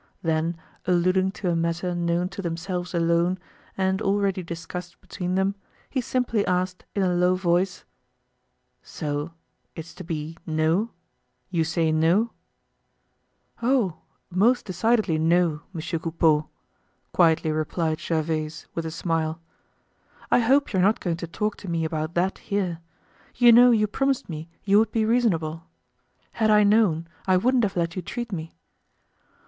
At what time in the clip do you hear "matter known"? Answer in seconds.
1.55-2.27